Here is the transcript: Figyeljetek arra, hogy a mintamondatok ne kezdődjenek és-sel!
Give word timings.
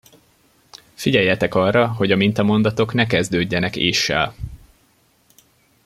Figyeljetek 0.93 1.55
arra, 1.55 1.87
hogy 1.87 2.11
a 2.11 2.15
mintamondatok 2.15 2.93
ne 2.93 3.05
kezdődjenek 3.07 3.75
és-sel! 3.75 4.35